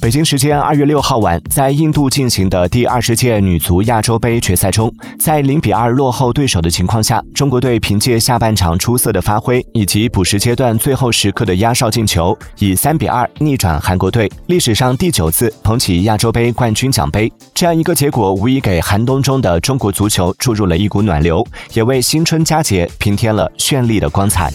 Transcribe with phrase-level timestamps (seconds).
[0.00, 17.32] 北京时间二月六号晚在印度进行的第二十届女足亚洲杯决赛中在零比二落后对手的情况下中国队凭借下半场出色的发挥以及补时阶段最后时刻的压哨进球以三比二逆转韩国队历史上第九次捧起亚洲杯冠军奖杯。
[17.54, 24.52] 这样一个结果无疑给寒冬中的中国足球注入了一股暖流也为新春佳节平添了绚丽的光彩。